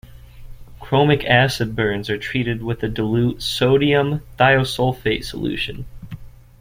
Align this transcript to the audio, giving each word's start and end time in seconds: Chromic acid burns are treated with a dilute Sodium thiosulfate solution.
Chromic 0.79 1.23
acid 1.29 1.75
burns 1.75 2.09
are 2.09 2.17
treated 2.17 2.63
with 2.63 2.81
a 2.81 2.87
dilute 2.89 3.39
Sodium 3.43 4.23
thiosulfate 4.39 5.23
solution. 5.23 5.85